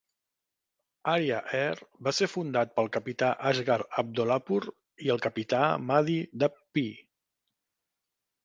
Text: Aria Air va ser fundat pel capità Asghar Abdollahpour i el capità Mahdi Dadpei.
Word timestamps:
Aria 1.11 1.41
Air 1.57 1.81
va 2.07 2.13
ser 2.19 2.29
fundat 2.31 2.73
pel 2.79 2.89
capità 2.97 3.29
Asghar 3.51 3.77
Abdollahpour 4.05 4.67
i 5.09 5.13
el 5.17 5.23
capità 5.27 5.61
Mahdi 5.91 6.17
Dadpei. 6.45 6.91